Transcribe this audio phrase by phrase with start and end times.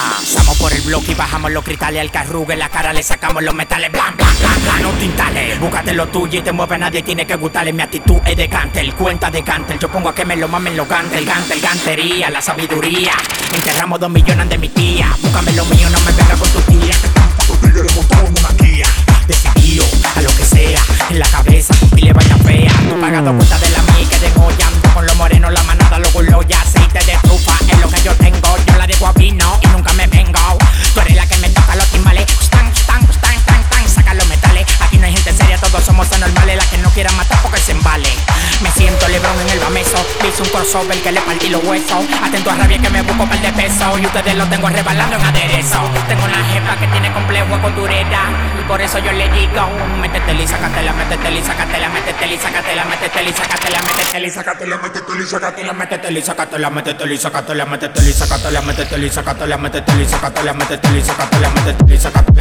[0.00, 2.56] Pasamos por el bloque y bajamos los cristales al carrugue.
[2.56, 3.92] La cara le sacamos los metales.
[3.92, 4.82] Blan, blan, blan, blan.
[4.82, 5.60] No tintales.
[5.60, 6.78] Búscate lo tuyo y te mueve.
[6.78, 7.72] Nadie tiene que gustarle.
[7.72, 8.94] Mi actitud es de cantel.
[8.94, 9.78] Cuenta de cantel.
[9.78, 11.26] Yo pongo a que me lo mamen los gantel.
[11.26, 12.30] Gantel, gantería.
[12.30, 13.12] La sabiduría.
[13.54, 15.14] Enterramos dos millones de mi tía.
[15.20, 15.90] Búscame lo mío.
[15.90, 16.94] No me venga con tu tía.
[17.74, 17.96] Los
[18.30, 18.86] una guía.
[19.26, 19.84] Decidido
[20.16, 20.80] a lo que sea.
[21.10, 22.72] En la cabeza tu pile vaya fea.
[22.88, 23.69] No pagado cuenta de
[40.00, 40.26] bameso.
[40.28, 42.04] Hice un crossover que le partí los huesos.
[42.22, 43.98] Atento a rabia que me busco par de peso.
[43.98, 45.80] Y ustedes lo tengo rebalando en aderezo.
[46.08, 48.22] Tengo una jefa que tiene complejo con dureza.
[48.60, 49.68] Y por eso yo le digo:
[50.40, 55.22] y sácatela, métetela y sácatela, métetela y sácatela, métetela y sácatela, métetela y sácatela, métetela
[55.22, 59.10] y sácatela, métetela y sácatela, métetela y sácatela, métetela y sácatela, métetela y sácatela, métetela
[59.10, 62.39] y sácatela, métetela y sácatela, métetela y sácatela, métetela y sácatela,